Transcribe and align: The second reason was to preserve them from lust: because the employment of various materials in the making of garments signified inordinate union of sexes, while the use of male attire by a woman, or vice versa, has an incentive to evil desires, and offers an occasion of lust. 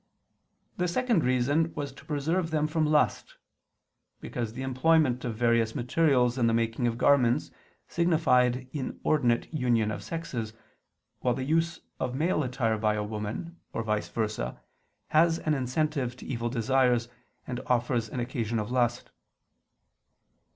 The 0.77 0.87
second 0.87 1.23
reason 1.23 1.75
was 1.75 1.91
to 1.91 2.05
preserve 2.05 2.49
them 2.49 2.65
from 2.67 2.87
lust: 2.87 3.35
because 4.19 4.53
the 4.53 4.63
employment 4.63 5.23
of 5.23 5.35
various 5.35 5.75
materials 5.75 6.39
in 6.39 6.47
the 6.47 6.55
making 6.55 6.87
of 6.87 6.97
garments 6.97 7.51
signified 7.87 8.67
inordinate 8.73 9.53
union 9.53 9.91
of 9.91 10.01
sexes, 10.01 10.53
while 11.19 11.35
the 11.35 11.43
use 11.43 11.81
of 11.99 12.15
male 12.15 12.41
attire 12.41 12.79
by 12.79 12.95
a 12.95 13.03
woman, 13.03 13.59
or 13.73 13.83
vice 13.83 14.09
versa, 14.09 14.59
has 15.09 15.37
an 15.37 15.53
incentive 15.53 16.17
to 16.17 16.25
evil 16.25 16.49
desires, 16.49 17.07
and 17.45 17.59
offers 17.67 18.09
an 18.09 18.19
occasion 18.19 18.57
of 18.57 18.71
lust. 18.71 19.11